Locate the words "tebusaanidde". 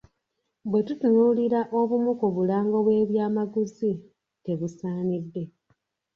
4.43-5.43